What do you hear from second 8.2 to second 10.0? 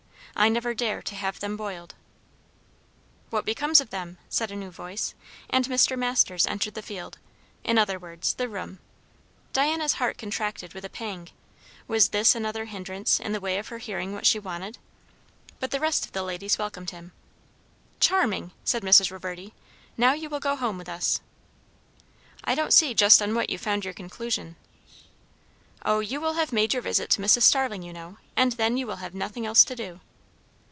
the room. Diana's